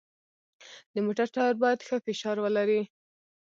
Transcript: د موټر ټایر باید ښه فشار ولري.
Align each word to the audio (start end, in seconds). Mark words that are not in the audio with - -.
د 0.93 0.95
موټر 1.05 1.27
ټایر 1.35 1.55
باید 1.63 1.85
ښه 1.87 1.97
فشار 2.05 2.37
ولري. 2.41 2.81